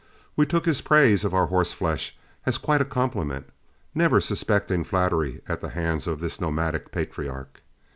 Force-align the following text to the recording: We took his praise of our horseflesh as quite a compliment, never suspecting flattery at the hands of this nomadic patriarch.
We 0.35 0.47
took 0.47 0.65
his 0.65 0.81
praise 0.81 1.23
of 1.23 1.31
our 1.35 1.45
horseflesh 1.45 2.17
as 2.47 2.57
quite 2.57 2.81
a 2.81 2.85
compliment, 2.85 3.49
never 3.93 4.19
suspecting 4.19 4.83
flattery 4.83 5.41
at 5.47 5.61
the 5.61 5.69
hands 5.69 6.07
of 6.07 6.19
this 6.21 6.41
nomadic 6.41 6.91
patriarch. 6.91 7.61